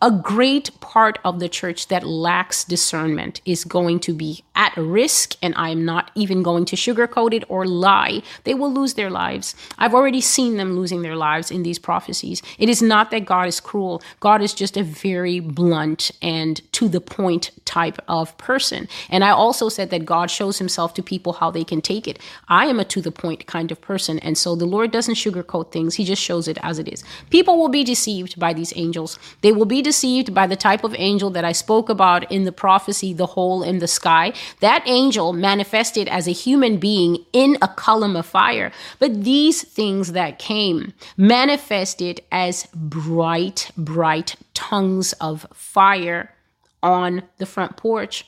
[0.00, 5.36] a great part of the church that lacks discernment is going to be at risk,
[5.42, 8.22] and I'm not even going to sugarcoat it or lie.
[8.44, 9.54] They will lose their lives.
[9.78, 12.42] I've already seen them losing their lives in these prophecies.
[12.58, 16.88] It is not that God is cruel, God is just a very blunt and to
[16.88, 18.88] the point type of person.
[19.10, 22.18] And I also said that God shows himself to people how they can take it.
[22.48, 25.70] I am a to the point kind of person, and so the Lord doesn't sugarcoat
[25.70, 27.04] things, He just shows it as it is.
[27.30, 30.94] People will be deceived by these angels, they will be deceived by the type of
[30.98, 34.26] angel that I spoke about in the prophecy, the hole in the sky.
[34.60, 38.70] That angel manifested as a human being in a column of fire.
[38.98, 46.34] But these things that came manifested as bright, bright tongues of fire
[46.82, 48.26] on the front porch.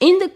[0.00, 0.30] In the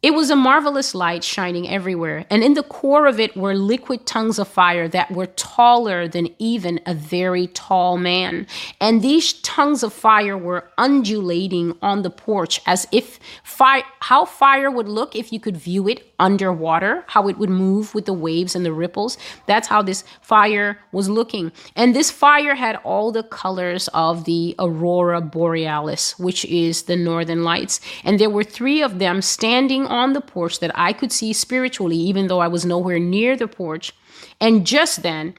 [0.00, 4.06] it was a marvelous light shining everywhere, and in the core of it were liquid
[4.06, 8.46] tongues of fire that were taller than even a very tall man.
[8.80, 14.70] And these tongues of fire were undulating on the porch as if fire, how fire
[14.70, 18.54] would look if you could view it underwater, how it would move with the waves
[18.54, 19.18] and the ripples.
[19.46, 21.52] That's how this fire was looking.
[21.76, 27.44] And this fire had all the colors of the aurora borealis, which is the northern
[27.44, 27.80] lights.
[28.04, 31.96] And there were three of them standing on the porch that I could see spiritually,
[31.96, 33.92] even though I was nowhere near the porch.
[34.40, 35.34] And just then,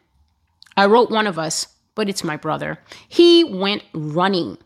[0.78, 2.80] I wrote one of us, but it's my brother.
[3.08, 4.58] He went running.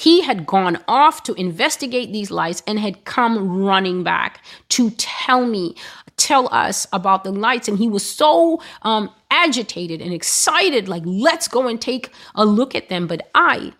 [0.00, 5.44] He had gone off to investigate these lights and had come running back to tell
[5.44, 5.76] me,
[6.16, 7.68] tell us about the lights.
[7.68, 12.74] And he was so um, agitated and excited, like, let's go and take a look
[12.74, 13.06] at them.
[13.06, 13.74] But I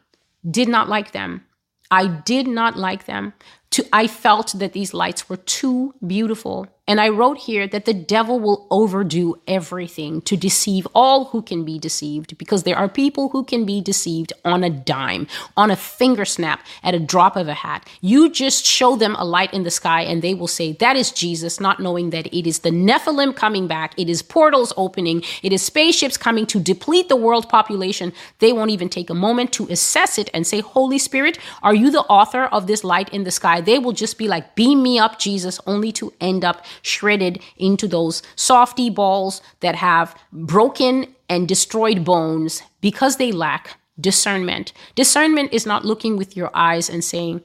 [0.50, 1.46] did not like them.
[1.90, 3.32] I did not like them
[3.72, 7.94] to, I felt that these lights were too beautiful and I wrote here that the
[7.94, 13.28] devil will overdo everything to deceive all who can be deceived because there are people
[13.28, 17.46] who can be deceived on a dime, on a finger snap, at a drop of
[17.46, 17.88] a hat.
[18.00, 21.12] You just show them a light in the sky and they will say, That is
[21.12, 25.52] Jesus, not knowing that it is the Nephilim coming back, it is portals opening, it
[25.52, 28.12] is spaceships coming to deplete the world population.
[28.40, 31.92] They won't even take a moment to assess it and say, Holy Spirit, are you
[31.92, 33.64] the author of this light in the sky die.
[33.64, 37.86] They will just be like, beam me up, Jesus, only to end up shredded into
[37.86, 44.72] those softy balls that have broken and destroyed bones because they lack discernment.
[44.94, 47.42] Discernment is not looking with your eyes and saying,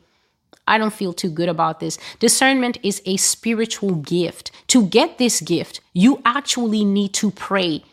[0.67, 1.97] I don't feel too good about this.
[2.19, 4.51] Discernment is a spiritual gift.
[4.69, 7.83] To get this gift, you actually need to pray.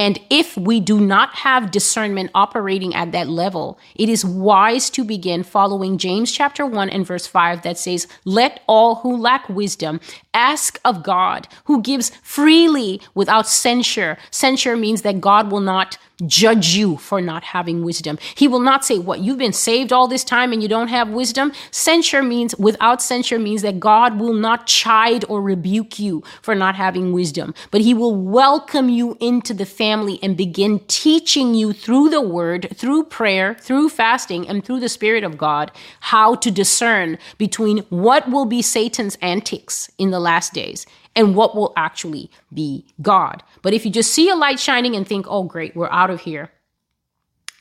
[0.00, 5.04] And if we do not have discernment operating at that level, it is wise to
[5.04, 10.00] begin following James chapter 1 and verse 5 that says, Let all who lack wisdom
[10.32, 14.16] ask of God, who gives freely without censure.
[14.30, 18.18] Censure means that God will not judge you for not having wisdom.
[18.34, 21.08] He will not say, What, you've been saved all this time and you don't have
[21.10, 21.52] wisdom?
[21.70, 26.74] Censure means, without censure means that God will not chide or rebuke you for not
[26.74, 32.10] having wisdom, but He will welcome you into the family and begin teaching you through
[32.10, 37.18] the word, through prayer, through fasting, and through the Spirit of God how to discern
[37.38, 42.86] between what will be Satan's antics in the last days and what will actually be
[43.02, 43.42] God.
[43.62, 46.20] But if you just see a light shining and think, oh, great, we're out of
[46.22, 46.50] here,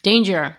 [0.03, 0.57] danger,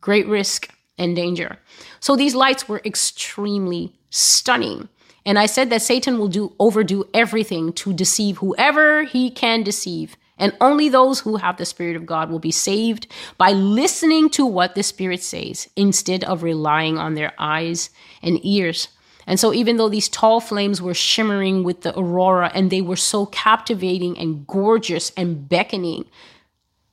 [0.00, 1.58] great risk and danger.
[2.00, 4.88] So these lights were extremely stunning.
[5.24, 10.16] And I said that Satan will do overdo everything to deceive whoever he can deceive.
[10.38, 13.06] And only those who have the Spirit of God will be saved
[13.38, 17.90] by listening to what the Spirit says instead of relying on their eyes
[18.22, 18.88] and ears.
[19.26, 22.96] And so, even though these tall flames were shimmering with the aurora and they were
[22.96, 26.06] so captivating and gorgeous and beckoning,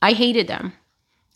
[0.01, 0.73] I hated them.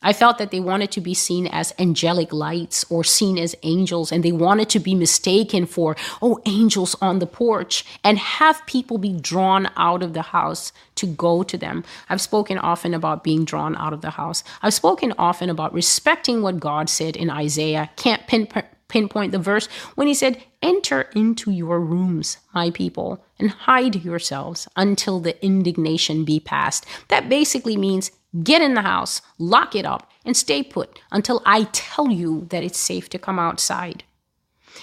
[0.03, 4.11] I felt that they wanted to be seen as angelic lights or seen as angels,
[4.11, 8.97] and they wanted to be mistaken for, oh, angels on the porch, and have people
[8.97, 11.85] be drawn out of the house to go to them.
[12.09, 14.43] I've spoken often about being drawn out of the house.
[14.61, 17.89] I've spoken often about respecting what God said in Isaiah.
[17.95, 23.49] Can't pinpoint pinpoint the verse when he said, Enter into your rooms, my people, and
[23.49, 26.85] hide yourselves until the indignation be past.
[27.09, 28.11] That basically means
[28.43, 32.63] get in the house, lock it up, and stay put until I tell you that
[32.63, 34.03] it's safe to come outside.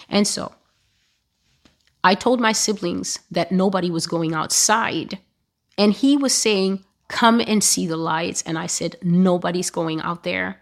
[0.09, 0.53] And so,
[2.03, 5.19] I told my siblings that nobody was going outside,
[5.77, 8.43] and he was saying, Come and see the lights.
[8.47, 10.60] And I said, Nobody's going out there.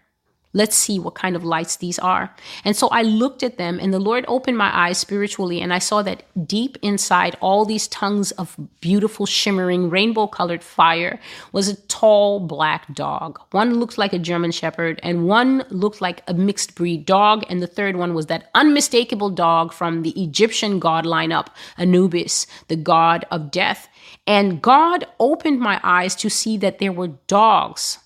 [0.51, 2.33] Let's see what kind of lights these are.
[2.65, 5.77] And so I looked at them, and the Lord opened my eyes spiritually, and I
[5.77, 11.19] saw that deep inside all these tongues of beautiful, shimmering, rainbow colored fire
[11.51, 13.39] was a tall black dog.
[13.51, 17.61] One looked like a German Shepherd, and one looked like a mixed breed dog, and
[17.61, 23.23] the third one was that unmistakable dog from the Egyptian god lineup, Anubis, the god
[23.29, 23.87] of death.
[24.25, 27.99] And God opened my eyes to see that there were dogs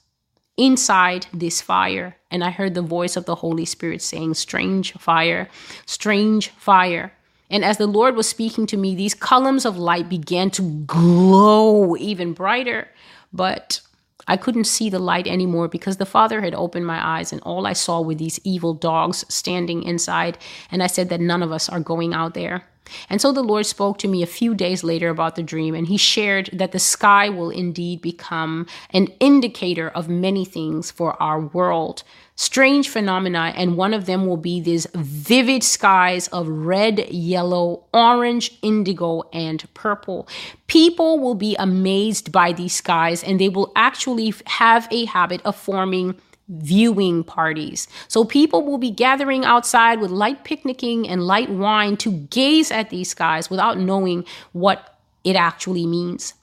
[0.57, 2.17] inside this fire.
[2.29, 5.49] And I heard the voice of the Holy Spirit saying, Strange fire,
[5.85, 7.13] strange fire.
[7.49, 11.95] And as the Lord was speaking to me, these columns of light began to glow
[11.97, 12.87] even brighter.
[13.31, 13.81] But
[14.27, 17.67] I couldn't see the light anymore because the Father had opened my eyes, and all
[17.67, 20.37] I saw were these evil dogs standing inside.
[20.71, 22.63] And I said that none of us are going out there.
[23.09, 25.87] And so the Lord spoke to me a few days later about the dream, and
[25.87, 31.39] He shared that the sky will indeed become an indicator of many things for our
[31.39, 32.03] world.
[32.35, 38.57] Strange phenomena, and one of them will be these vivid skies of red, yellow, orange,
[38.63, 40.27] indigo, and purple.
[40.65, 45.55] People will be amazed by these skies, and they will actually have a habit of
[45.55, 46.15] forming
[46.49, 47.87] viewing parties.
[48.07, 52.89] So people will be gathering outside with light picnicking and light wine to gaze at
[52.89, 56.33] these skies without knowing what it actually means.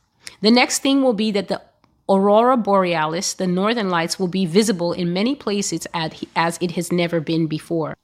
[0.40, 1.60] The next thing will be that the
[2.08, 7.20] aurora borealis, the northern lights, will be visible in many places as it has never
[7.20, 7.96] been before.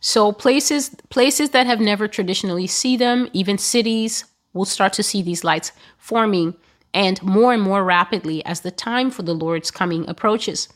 [0.00, 5.22] So places places that have never traditionally see them, even cities, will start to see
[5.22, 6.54] these lights forming
[6.92, 10.68] and more and more rapidly as the time for the Lord's coming approaches.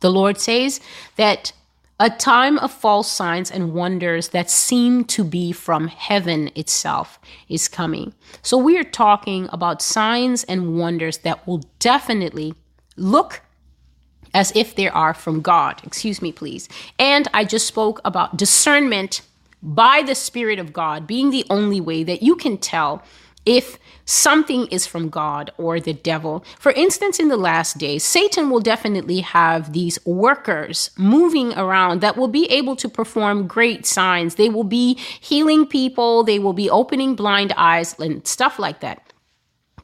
[0.00, 0.80] The Lord says
[1.16, 1.52] that
[2.00, 7.18] a time of false signs and wonders that seem to be from heaven itself
[7.48, 8.14] is coming.
[8.40, 12.54] So we are talking about signs and wonders that will definitely
[12.96, 13.42] look
[14.32, 15.80] as if they are from God.
[15.84, 16.68] Excuse me, please.
[16.98, 19.22] And I just spoke about discernment
[19.60, 23.02] by the Spirit of God being the only way that you can tell
[23.44, 26.42] if something is from God or the devil.
[26.58, 32.16] For instance, in the last days, Satan will definitely have these workers moving around that
[32.16, 34.36] will be able to perform great signs.
[34.36, 39.02] They will be healing people, they will be opening blind eyes and stuff like that.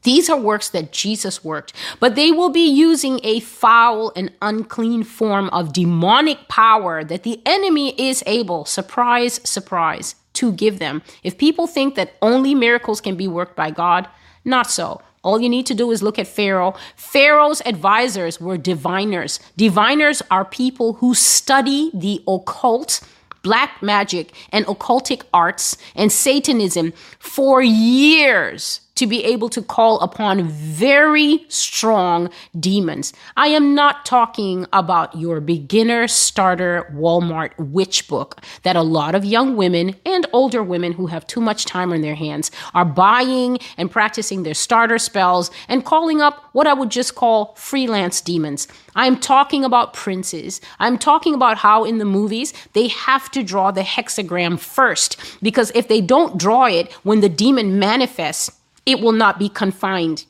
[0.05, 5.03] These are works that Jesus worked, but they will be using a foul and unclean
[5.03, 11.03] form of demonic power that the enemy is able, surprise, surprise, to give them.
[11.23, 14.09] If people think that only miracles can be worked by God,
[14.45, 15.01] not so.
[15.23, 16.75] All you need to do is look at Pharaoh.
[16.97, 19.41] Pharaoh's advisors were diviners.
[19.57, 23.01] Diviners are people who study the occult,
[23.43, 30.49] black magic, and occultic arts and Satanism for years to be able to call upon
[30.49, 33.13] very strong demons.
[33.37, 39.25] I am not talking about your beginner starter Walmart witch book that a lot of
[39.25, 43.59] young women and older women who have too much time on their hands are buying
[43.77, 48.69] and practicing their starter spells and calling up what I would just call freelance demons.
[48.95, 50.61] I'm talking about princes.
[50.79, 55.73] I'm talking about how in the movies they have to draw the hexagram first because
[55.75, 58.51] if they don't draw it when the demon manifests,
[58.87, 60.25] it will not be confined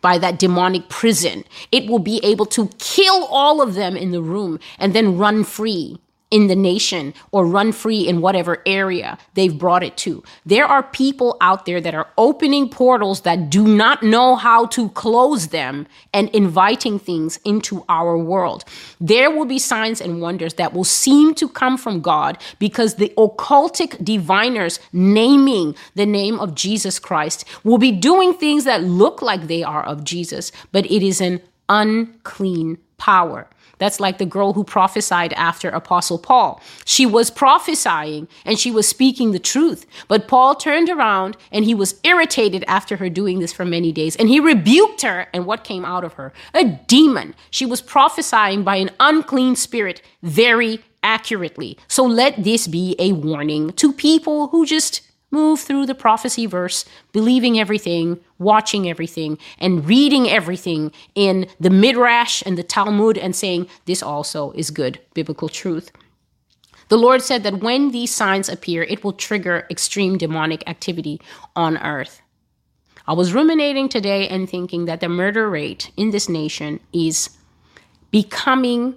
[0.00, 1.44] by that demonic prison.
[1.72, 5.44] It will be able to kill all of them in the room and then run
[5.44, 5.98] free
[6.30, 10.22] in the nation or run free in whatever area they've brought it to.
[10.44, 14.90] There are people out there that are opening portals that do not know how to
[14.90, 18.64] close them and inviting things into our world.
[19.00, 23.12] There will be signs and wonders that will seem to come from God because the
[23.16, 29.46] occultic diviners naming the name of Jesus Christ will be doing things that look like
[29.46, 33.48] they are of Jesus, but it is an unclean power.
[33.78, 36.60] That's like the girl who prophesied after Apostle Paul.
[36.84, 39.86] She was prophesying and she was speaking the truth.
[40.08, 44.16] But Paul turned around and he was irritated after her doing this for many days.
[44.16, 45.28] And he rebuked her.
[45.32, 46.32] And what came out of her?
[46.54, 47.34] A demon.
[47.50, 51.78] She was prophesying by an unclean spirit very accurately.
[51.86, 56.84] So let this be a warning to people who just move through the prophecy verse,
[57.12, 63.68] believing everything, watching everything, and reading everything in the Midrash and the Talmud and saying,
[63.84, 65.92] this also is good biblical truth.
[66.88, 71.20] The Lord said that when these signs appear, it will trigger extreme demonic activity
[71.54, 72.22] on earth.
[73.06, 77.30] I was ruminating today and thinking that the murder rate in this nation is
[78.10, 78.94] becoming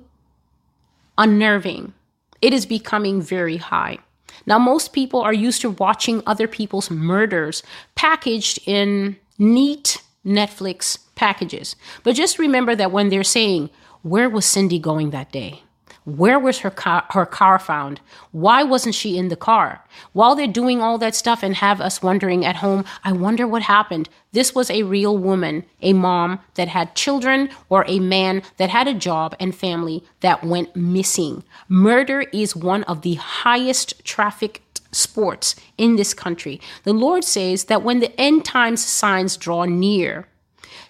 [1.17, 1.93] unnerving.
[2.41, 3.99] It is becoming very high.
[4.45, 7.63] Now, most people are used to watching other people's murders
[7.95, 11.75] packaged in neat Netflix packages.
[12.03, 13.69] But just remember that when they're saying,
[14.01, 15.63] Where was Cindy going that day?
[16.03, 18.01] Where was her car, her car found?
[18.31, 19.85] Why wasn't she in the car?
[20.13, 23.61] While they're doing all that stuff and have us wondering at home, I wonder what
[23.61, 24.09] happened.
[24.33, 28.87] This was a real woman, a mom that had children or a man that had
[28.87, 31.43] a job and family that went missing.
[31.67, 36.61] Murder is one of the highest trafficked sports in this country.
[36.83, 40.27] The Lord says that when the end times signs draw near,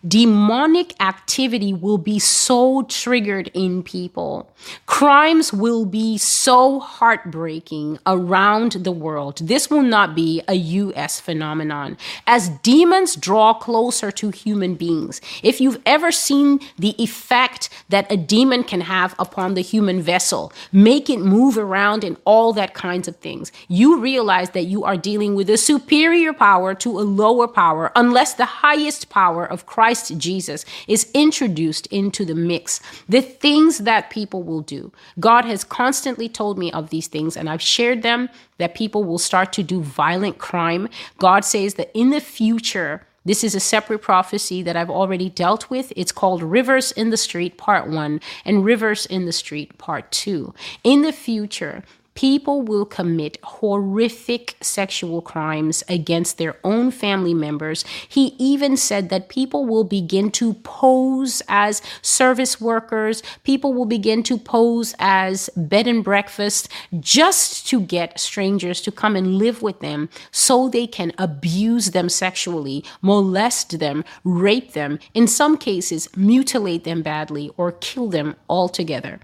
[0.08, 4.52] demonic activity will be so triggered in people.
[4.86, 9.40] Crimes will be so heartbreaking around the world.
[9.44, 11.98] This will not be a US phenomenon.
[12.26, 18.18] As demons draw closer to human beings, if you've ever seen the effect that a
[18.18, 23.08] demon can have upon the human vessel, make it move around and all that kinds
[23.08, 27.48] of things, you realize that you are dealing with a superior power to a lower
[27.48, 32.80] power, unless the highest power of Christ Christ Jesus is introduced into the mix,
[33.10, 34.94] the things that people will do.
[35.20, 39.18] God has constantly told me of these things, and I've shared them that people will
[39.18, 40.88] start to do violent crime.
[41.18, 45.70] God says that in the future, This is a separate prophecy that I've already dealt
[45.70, 45.94] with.
[45.96, 50.54] It's called Rivers in the Street Part 1 and Rivers in the Street Part 2.
[50.84, 51.84] In the future,
[52.22, 57.84] people will commit horrific sexual crimes against their own family members.
[58.08, 64.22] He even said that people will begin to pose as service workers, people will begin
[64.22, 66.70] to pose as bed and breakfast
[67.00, 72.08] just to get strangers to come and live with them so they can abuse them
[72.08, 79.20] sexually, molest them, rape them, in some cases, mutilate them badly, or kill them altogether.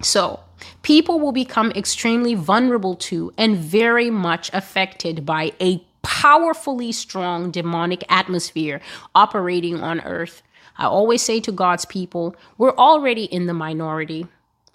[0.00, 0.40] So,
[0.82, 8.04] people will become extremely vulnerable to and very much affected by a powerfully strong demonic
[8.08, 8.80] atmosphere
[9.14, 10.42] operating on earth.
[10.76, 14.26] I always say to God's people, we're already in the minority.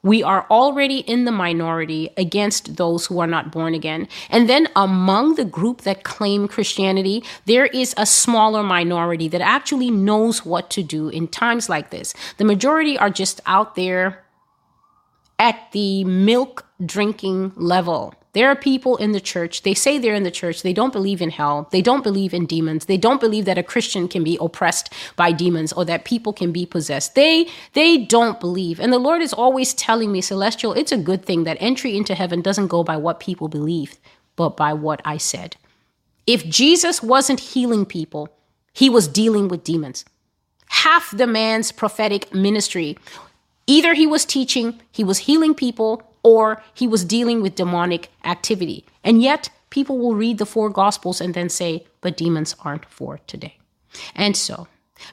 [0.02, 4.10] We are already in the minority against those who are not born again.
[4.30, 9.90] And then among the group that claim Christianity, there is a smaller minority that actually
[9.90, 12.14] knows what to do in times like this.
[12.36, 14.23] The majority are just out there
[15.40, 18.14] at the milk drinking level.
[18.34, 21.22] There are people in the church, they say they're in the church, they don't believe
[21.22, 24.40] in hell, they don't believe in demons, they don't believe that a Christian can be
[24.42, 27.14] oppressed by demons or that people can be possessed.
[27.14, 28.80] They they don't believe.
[28.80, 32.16] And the Lord is always telling me, Celestial, it's a good thing that entry into
[32.16, 34.00] heaven doesn't go by what people believe,
[34.36, 35.56] but by what I said.
[36.26, 38.30] If Jesus wasn't healing people,
[38.74, 40.06] he was dealing with demons.
[40.68, 42.98] Half the man's prophetic ministry
[43.68, 48.86] Either he was teaching, he was healing people, or he was dealing with demonic activity.
[49.04, 53.20] And yet, people will read the four gospels and then say, but demons aren't for
[53.28, 53.58] today.
[54.16, 54.68] And so,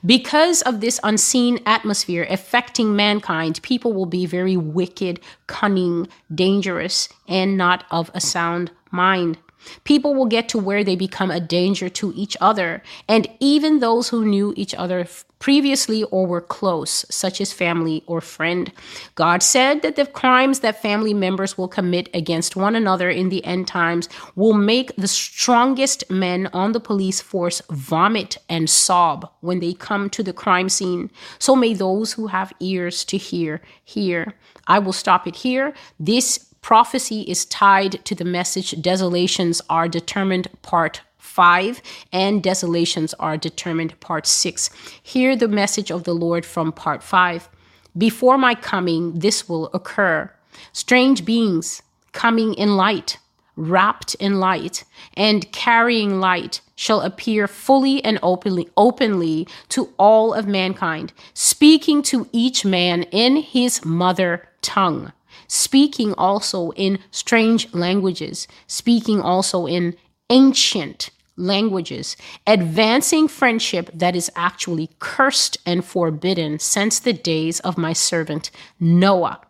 [0.04, 7.56] because of this unseen atmosphere affecting mankind, people will be very wicked, cunning, dangerous, and
[7.56, 9.38] not of a sound mind.
[9.84, 14.08] People will get to where they become a danger to each other, and even those
[14.08, 15.06] who knew each other
[15.40, 18.70] previously or were close, such as family or friend.
[19.16, 23.44] God said that the crimes that family members will commit against one another in the
[23.44, 29.58] end times will make the strongest men on the police force vomit and sob when
[29.60, 31.10] they come to the crime scene.
[31.38, 34.34] So may those who have ears to hear, hear.
[34.66, 35.74] I will stop it here.
[35.98, 43.36] This prophecy is tied to the message desolations are determined part 5 and desolations are
[43.36, 44.70] determined part 6
[45.02, 47.48] hear the message of the lord from part 5
[47.96, 50.30] before my coming this will occur.
[50.72, 53.18] Strange beings coming in light
[53.56, 60.46] wrapped in light and carrying light shall appear fully and openly openly to all of
[60.46, 65.12] mankind speaking to each man in his mother tongue
[65.46, 69.94] speaking also in strange languages speaking also in
[70.30, 72.16] ancient languages,
[72.46, 79.40] advancing friendship that is actually cursed and forbidden since the days of my servant Noah.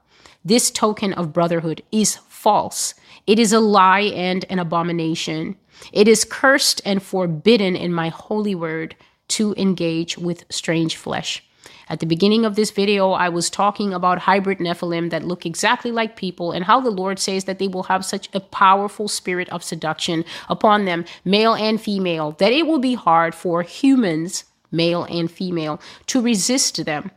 [0.44, 2.94] This token of brotherhood is false.
[3.26, 5.56] It is a lie and an abomination.
[5.92, 8.96] It is cursed and forbidden in my holy word
[9.28, 11.44] to engage with strange flesh.
[11.90, 15.90] At the beginning of this video, I was talking about hybrid Nephilim that look exactly
[15.90, 19.48] like people and how the Lord says that they will have such a powerful spirit
[19.48, 25.02] of seduction upon them, male and female, that it will be hard for humans, male
[25.10, 27.10] and female, to resist them.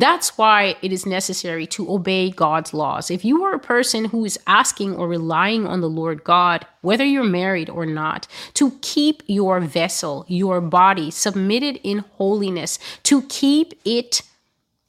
[0.00, 3.10] That's why it is necessary to obey God's laws.
[3.10, 7.04] If you are a person who is asking or relying on the Lord God, whether
[7.04, 13.78] you're married or not, to keep your vessel, your body submitted in holiness, to keep
[13.84, 14.22] it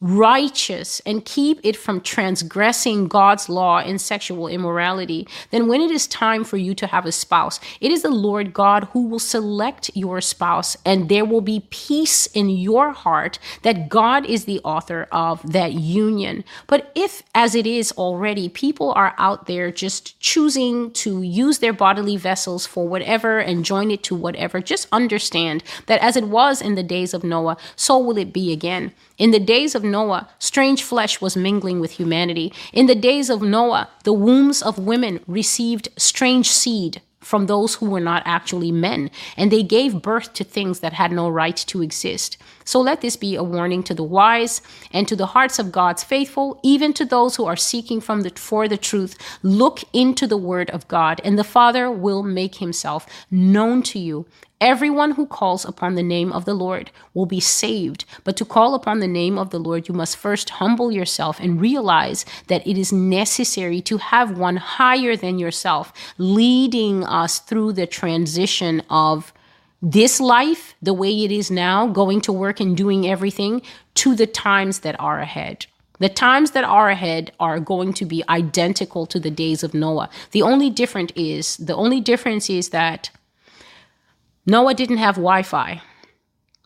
[0.02, 6.08] righteous and keep it from transgressing God's law in sexual immorality, then when it is
[6.08, 9.92] time for you to have a spouse, it is the Lord God who will select
[9.94, 15.08] your spouse, and there will be peace in your heart that God is the author
[15.12, 16.44] of that union.
[16.66, 21.74] But if, as it is already, people are out there just choosing to use their
[21.74, 26.60] bodily vessels for whatever and join it to whatever, just understand that as it was
[26.60, 28.94] in the days of Noah, so will it be again.
[29.18, 32.54] In the days of Noah, strange flesh was mingling with humanity.
[32.74, 37.90] In the days of Noah, the wombs of women received strange seed from those who
[37.90, 41.82] were not actually men, and they gave birth to things that had no right to
[41.82, 42.38] exist.
[42.66, 44.62] So let this be a warning to the wise
[44.92, 48.32] and to the hearts of God's faithful, even to those who are seeking from the,
[48.32, 49.18] for the truth.
[49.44, 54.26] Look into the word of God, and the Father will make himself known to you
[54.62, 58.06] Everyone who calls upon the name of the Lord will be saved.
[58.24, 61.60] But to call upon the name of the Lord, you must first humble yourself and
[61.60, 67.88] realize that it is necessary to have one higher than yourself, leading us through the
[67.88, 69.34] transition of
[69.82, 73.64] this life, the way it is now, going to work and doing everything,
[73.96, 75.66] to the times that are ahead.
[75.98, 80.10] The times that are ahead are going to be identical to the days of Noah.
[80.32, 83.10] The only difference is the only difference is that
[84.46, 85.82] Noah didn't have Wi-Fi,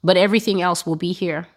[0.04, 1.48] but everything else will be here.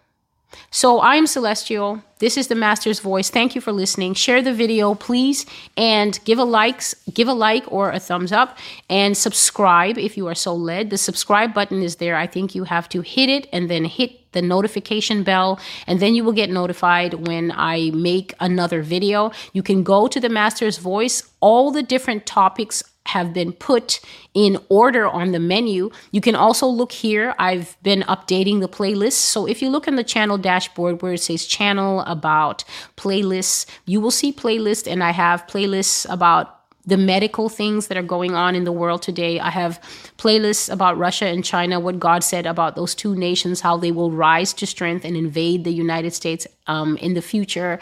[0.71, 2.01] So I'm Celestial.
[2.17, 3.29] This is the Master's Voice.
[3.29, 4.15] Thank you for listening.
[4.15, 5.45] Share the video, please,
[5.77, 8.57] and give a likes, give a like or a thumbs up,
[8.89, 10.89] and subscribe if you are so led.
[10.89, 12.15] The subscribe button is there.
[12.15, 16.15] I think you have to hit it and then hit the notification bell, and then
[16.15, 19.31] you will get notified when I make another video.
[19.53, 21.31] You can go to the Master's Voice.
[21.41, 22.83] All the different topics
[23.15, 23.99] have been put
[24.33, 25.89] in order on the menu.
[26.11, 27.33] You can also look here.
[27.39, 29.13] I've been updating the playlist.
[29.13, 32.63] So if you look in the channel dashboard where it says channel about
[32.97, 36.55] playlists, you will see playlists and I have playlists about
[36.85, 39.39] the medical things that are going on in the world today.
[39.39, 39.79] I have
[40.17, 44.11] playlists about Russia and China, what God said about those two nations, how they will
[44.11, 47.79] rise to strength and invade the United States um, in the future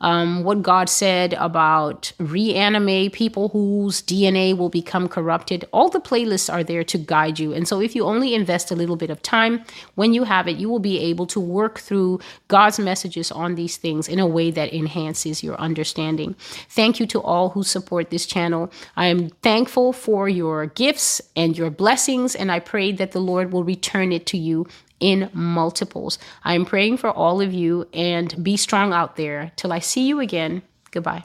[0.00, 5.64] um, what God said about reanimate people whose DNA will become corrupted.
[5.72, 7.52] All the playlists are there to guide you.
[7.52, 10.56] And so, if you only invest a little bit of time, when you have it,
[10.56, 14.50] you will be able to work through God's messages on these things in a way
[14.50, 16.34] that enhances your understanding.
[16.68, 18.70] Thank you to all who support this channel.
[18.96, 23.52] I am thankful for your gifts and your blessings, and I pray that the Lord
[23.52, 24.66] will return it to you
[25.00, 26.18] in multiples.
[26.44, 29.52] I am praying for all of you and be strong out there.
[29.56, 31.24] Till I see you again, goodbye.